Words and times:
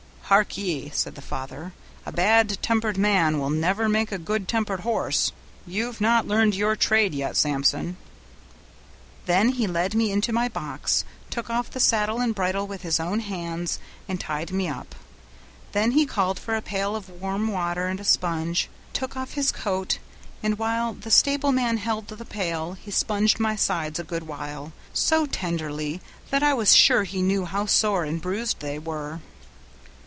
'Hark 0.31 0.55
ye,' 0.57 0.89
said 0.91 1.15
the 1.15 1.21
father, 1.21 1.73
'a 2.05 2.13
bad 2.13 2.57
tempered 2.61 2.97
man 2.97 3.37
will 3.37 3.49
never 3.49 3.89
make 3.89 4.13
a 4.13 4.17
good 4.17 4.47
tempered 4.47 4.79
horse. 4.79 5.33
You've 5.67 5.99
not 5.99 6.25
learned 6.25 6.55
your 6.55 6.77
trade 6.77 7.13
yet, 7.13 7.35
Samson.' 7.35 7.97
Then 9.25 9.49
he 9.49 9.67
led 9.67 9.93
me 9.93 10.09
into 10.09 10.31
my 10.31 10.47
box, 10.47 11.03
took 11.29 11.49
off 11.49 11.69
the 11.69 11.81
saddle 11.81 12.21
and 12.21 12.33
bridle 12.33 12.65
with 12.65 12.81
his 12.83 12.97
own 12.97 13.19
hands, 13.19 13.77
and 14.07 14.21
tied 14.21 14.51
me 14.51 14.69
up; 14.69 14.95
then 15.73 15.91
he 15.91 16.05
called 16.05 16.39
for 16.39 16.55
a 16.55 16.61
pail 16.61 16.95
of 16.95 17.09
warm 17.09 17.49
water 17.49 17.87
and 17.87 17.99
a 17.99 18.05
sponge, 18.05 18.69
took 18.93 19.17
off 19.17 19.33
his 19.33 19.51
coat, 19.51 19.99
and 20.41 20.57
while 20.57 20.93
the 20.93 21.11
stable 21.11 21.51
man 21.51 21.75
held 21.75 22.07
the 22.07 22.23
pail, 22.23 22.71
he 22.81 22.89
sponged 22.89 23.37
my 23.37 23.57
sides 23.57 23.99
a 23.99 24.03
good 24.05 24.23
while, 24.23 24.71
so 24.93 25.25
tenderly 25.25 25.99
that 26.29 26.41
I 26.41 26.53
was 26.53 26.73
sure 26.73 27.03
he 27.03 27.21
knew 27.21 27.43
how 27.43 27.65
sore 27.65 28.05
and 28.05 28.21
bruised 28.21 28.61
they 28.61 28.79
were. 28.79 29.19